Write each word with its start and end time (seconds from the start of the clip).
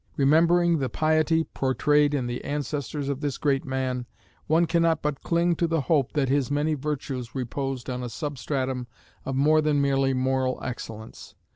Remembering 0.17 0.79
the 0.79 0.89
piety 0.89 1.43
portrayed 1.43 2.15
in 2.15 2.25
the 2.25 2.43
ancestors 2.43 3.07
of 3.07 3.21
this 3.21 3.37
great 3.37 3.65
man, 3.65 4.07
one 4.47 4.65
cannot 4.65 5.03
but 5.03 5.21
cling 5.21 5.55
to 5.57 5.67
the 5.67 5.81
hope 5.81 6.13
that 6.13 6.27
his 6.27 6.49
many 6.49 6.73
virtues 6.73 7.35
reposed 7.35 7.87
on 7.87 8.01
a 8.01 8.09
substratum 8.09 8.87
of 9.25 9.35
more 9.35 9.61
than 9.61 9.79
merely 9.79 10.15
moral 10.15 10.59
excellence. 10.63 11.35